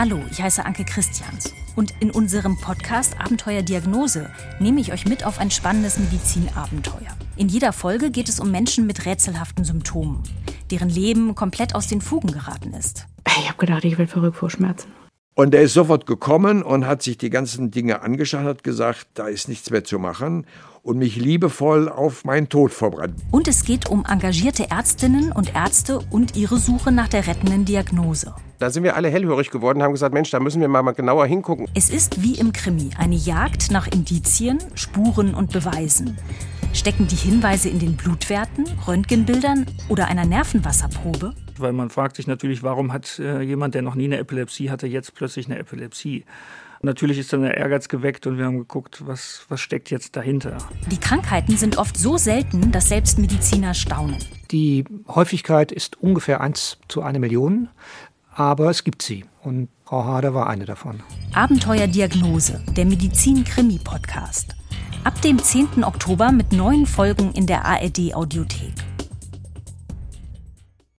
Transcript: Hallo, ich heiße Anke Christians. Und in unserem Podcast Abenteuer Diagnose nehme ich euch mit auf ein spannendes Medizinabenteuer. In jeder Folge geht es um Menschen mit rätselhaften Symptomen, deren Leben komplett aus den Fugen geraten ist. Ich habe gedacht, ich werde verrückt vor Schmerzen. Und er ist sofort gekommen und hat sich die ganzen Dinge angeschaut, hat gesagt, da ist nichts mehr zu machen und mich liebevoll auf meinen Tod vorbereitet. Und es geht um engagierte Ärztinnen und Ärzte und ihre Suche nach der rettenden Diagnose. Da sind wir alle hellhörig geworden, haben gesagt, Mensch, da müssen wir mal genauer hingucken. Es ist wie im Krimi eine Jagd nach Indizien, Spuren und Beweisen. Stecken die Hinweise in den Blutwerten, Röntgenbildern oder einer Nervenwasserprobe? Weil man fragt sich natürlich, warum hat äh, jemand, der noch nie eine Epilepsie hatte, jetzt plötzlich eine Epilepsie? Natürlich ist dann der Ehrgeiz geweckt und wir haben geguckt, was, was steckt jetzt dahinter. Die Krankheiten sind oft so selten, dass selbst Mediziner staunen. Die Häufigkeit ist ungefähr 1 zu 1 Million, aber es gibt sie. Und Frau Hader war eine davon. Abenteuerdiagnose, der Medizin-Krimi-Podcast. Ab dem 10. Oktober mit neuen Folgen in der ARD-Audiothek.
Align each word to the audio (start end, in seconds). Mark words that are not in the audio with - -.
Hallo, 0.00 0.18
ich 0.30 0.40
heiße 0.40 0.64
Anke 0.64 0.86
Christians. 0.86 1.52
Und 1.76 1.92
in 2.00 2.10
unserem 2.10 2.58
Podcast 2.58 3.20
Abenteuer 3.20 3.60
Diagnose 3.60 4.30
nehme 4.58 4.80
ich 4.80 4.94
euch 4.94 5.04
mit 5.04 5.26
auf 5.26 5.38
ein 5.38 5.50
spannendes 5.50 5.98
Medizinabenteuer. 5.98 7.14
In 7.36 7.50
jeder 7.50 7.74
Folge 7.74 8.10
geht 8.10 8.30
es 8.30 8.40
um 8.40 8.50
Menschen 8.50 8.86
mit 8.86 9.04
rätselhaften 9.04 9.62
Symptomen, 9.62 10.22
deren 10.70 10.88
Leben 10.88 11.34
komplett 11.34 11.74
aus 11.74 11.86
den 11.86 12.00
Fugen 12.00 12.32
geraten 12.32 12.72
ist. 12.72 13.08
Ich 13.26 13.46
habe 13.46 13.58
gedacht, 13.58 13.84
ich 13.84 13.98
werde 13.98 14.10
verrückt 14.10 14.38
vor 14.38 14.48
Schmerzen. 14.48 14.88
Und 15.40 15.54
er 15.54 15.62
ist 15.62 15.72
sofort 15.72 16.04
gekommen 16.04 16.62
und 16.62 16.86
hat 16.86 17.00
sich 17.00 17.16
die 17.16 17.30
ganzen 17.30 17.70
Dinge 17.70 18.02
angeschaut, 18.02 18.44
hat 18.44 18.62
gesagt, 18.62 19.06
da 19.14 19.26
ist 19.26 19.48
nichts 19.48 19.70
mehr 19.70 19.82
zu 19.82 19.98
machen 19.98 20.44
und 20.82 20.98
mich 20.98 21.16
liebevoll 21.16 21.88
auf 21.88 22.26
meinen 22.26 22.50
Tod 22.50 22.72
vorbereitet. 22.72 23.16
Und 23.30 23.48
es 23.48 23.64
geht 23.64 23.88
um 23.88 24.04
engagierte 24.06 24.70
Ärztinnen 24.70 25.32
und 25.32 25.54
Ärzte 25.54 26.00
und 26.10 26.36
ihre 26.36 26.58
Suche 26.58 26.92
nach 26.92 27.08
der 27.08 27.26
rettenden 27.26 27.64
Diagnose. 27.64 28.34
Da 28.58 28.68
sind 28.68 28.82
wir 28.82 28.96
alle 28.96 29.08
hellhörig 29.08 29.50
geworden, 29.50 29.82
haben 29.82 29.92
gesagt, 29.92 30.12
Mensch, 30.12 30.30
da 30.30 30.40
müssen 30.40 30.60
wir 30.60 30.68
mal 30.68 30.92
genauer 30.92 31.24
hingucken. 31.24 31.66
Es 31.72 31.88
ist 31.88 32.22
wie 32.22 32.34
im 32.34 32.52
Krimi 32.52 32.90
eine 32.98 33.16
Jagd 33.16 33.70
nach 33.70 33.86
Indizien, 33.86 34.58
Spuren 34.74 35.32
und 35.32 35.52
Beweisen. 35.52 36.18
Stecken 36.72 37.08
die 37.08 37.16
Hinweise 37.16 37.68
in 37.68 37.78
den 37.78 37.96
Blutwerten, 37.96 38.64
Röntgenbildern 38.86 39.66
oder 39.88 40.06
einer 40.06 40.24
Nervenwasserprobe? 40.24 41.34
Weil 41.58 41.72
man 41.72 41.90
fragt 41.90 42.16
sich 42.16 42.26
natürlich, 42.26 42.62
warum 42.62 42.92
hat 42.92 43.18
äh, 43.18 43.42
jemand, 43.42 43.74
der 43.74 43.82
noch 43.82 43.96
nie 43.96 44.04
eine 44.04 44.18
Epilepsie 44.18 44.70
hatte, 44.70 44.86
jetzt 44.86 45.14
plötzlich 45.14 45.46
eine 45.46 45.58
Epilepsie? 45.58 46.24
Natürlich 46.82 47.18
ist 47.18 47.32
dann 47.32 47.42
der 47.42 47.58
Ehrgeiz 47.58 47.88
geweckt 47.88 48.26
und 48.26 48.38
wir 48.38 48.46
haben 48.46 48.56
geguckt, 48.56 49.02
was, 49.06 49.44
was 49.48 49.60
steckt 49.60 49.90
jetzt 49.90 50.16
dahinter. 50.16 50.56
Die 50.90 50.96
Krankheiten 50.96 51.56
sind 51.56 51.76
oft 51.76 51.98
so 51.98 52.16
selten, 52.16 52.72
dass 52.72 52.88
selbst 52.88 53.18
Mediziner 53.18 53.74
staunen. 53.74 54.16
Die 54.50 54.84
Häufigkeit 55.08 55.72
ist 55.72 56.00
ungefähr 56.00 56.40
1 56.40 56.78
zu 56.88 57.02
1 57.02 57.18
Million, 57.18 57.68
aber 58.34 58.70
es 58.70 58.84
gibt 58.84 59.02
sie. 59.02 59.26
Und 59.42 59.68
Frau 59.84 60.04
Hader 60.04 60.32
war 60.34 60.48
eine 60.48 60.64
davon. 60.64 61.00
Abenteuerdiagnose, 61.34 62.62
der 62.76 62.86
Medizin-Krimi-Podcast. 62.86 64.54
Ab 65.02 65.22
dem 65.22 65.38
10. 65.38 65.82
Oktober 65.82 66.30
mit 66.30 66.52
neuen 66.52 66.84
Folgen 66.84 67.32
in 67.32 67.46
der 67.46 67.64
ARD-Audiothek. 67.64 68.89